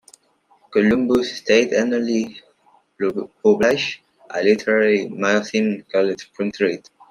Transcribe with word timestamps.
Columbus 0.71 1.37
State 1.37 1.73
annually 1.73 2.41
publishes 3.43 4.01
a 4.31 4.41
literary 4.43 5.07
magazine 5.09 5.85
called 5.91 6.19
"Spring 6.19 6.51
Street". 6.51 6.89